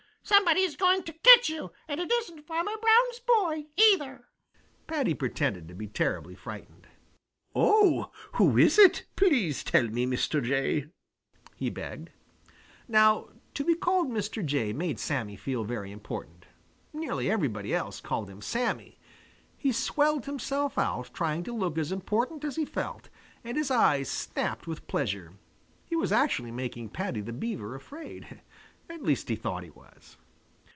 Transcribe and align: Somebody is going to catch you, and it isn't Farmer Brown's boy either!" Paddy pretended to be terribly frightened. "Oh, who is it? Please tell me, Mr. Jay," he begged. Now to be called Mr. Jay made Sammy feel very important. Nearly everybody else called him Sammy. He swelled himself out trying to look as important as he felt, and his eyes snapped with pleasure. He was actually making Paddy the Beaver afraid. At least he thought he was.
Somebody 0.23 0.61
is 0.61 0.75
going 0.77 1.01
to 1.03 1.13
catch 1.13 1.49
you, 1.49 1.71
and 1.87 1.99
it 1.99 2.09
isn't 2.09 2.45
Farmer 2.45 2.73
Brown's 2.79 3.19
boy 3.19 3.65
either!" 3.91 4.29
Paddy 4.85 5.15
pretended 5.15 5.67
to 5.67 5.73
be 5.73 5.87
terribly 5.87 6.35
frightened. 6.35 6.87
"Oh, 7.55 8.11
who 8.33 8.55
is 8.55 8.77
it? 8.77 9.03
Please 9.15 9.63
tell 9.63 9.87
me, 9.87 10.05
Mr. 10.05 10.41
Jay," 10.41 10.85
he 11.55 11.71
begged. 11.71 12.11
Now 12.87 13.29
to 13.55 13.63
be 13.65 13.73
called 13.75 14.09
Mr. 14.09 14.45
Jay 14.45 14.71
made 14.71 14.99
Sammy 14.99 15.35
feel 15.35 15.63
very 15.63 15.91
important. 15.91 16.45
Nearly 16.93 17.29
everybody 17.29 17.73
else 17.73 17.99
called 17.99 18.29
him 18.29 18.41
Sammy. 18.41 18.99
He 19.57 19.71
swelled 19.71 20.27
himself 20.27 20.77
out 20.77 21.09
trying 21.15 21.43
to 21.43 21.51
look 21.53 21.77
as 21.79 21.91
important 21.91 22.45
as 22.45 22.55
he 22.57 22.63
felt, 22.63 23.09
and 23.43 23.57
his 23.57 23.71
eyes 23.71 24.09
snapped 24.09 24.67
with 24.67 24.87
pleasure. 24.87 25.33
He 25.83 25.95
was 25.95 26.11
actually 26.11 26.51
making 26.51 26.89
Paddy 26.89 27.21
the 27.21 27.33
Beaver 27.33 27.73
afraid. 27.75 28.39
At 28.89 29.03
least 29.03 29.29
he 29.29 29.37
thought 29.37 29.63
he 29.63 29.69
was. 29.69 30.17